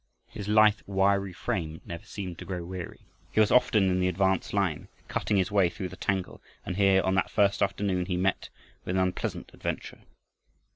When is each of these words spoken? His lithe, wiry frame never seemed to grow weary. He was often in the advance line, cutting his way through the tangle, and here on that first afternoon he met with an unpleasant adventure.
His 0.29 0.47
lithe, 0.47 0.79
wiry 0.87 1.31
frame 1.31 1.79
never 1.85 2.03
seemed 2.03 2.39
to 2.39 2.45
grow 2.45 2.65
weary. 2.65 3.01
He 3.31 3.39
was 3.39 3.51
often 3.51 3.87
in 3.87 3.99
the 3.99 4.07
advance 4.07 4.51
line, 4.51 4.87
cutting 5.07 5.37
his 5.37 5.51
way 5.51 5.69
through 5.69 5.89
the 5.89 5.95
tangle, 5.95 6.41
and 6.65 6.75
here 6.75 7.03
on 7.03 7.13
that 7.13 7.29
first 7.29 7.61
afternoon 7.61 8.07
he 8.07 8.17
met 8.17 8.49
with 8.83 8.95
an 8.95 9.01
unpleasant 9.03 9.51
adventure. 9.53 9.99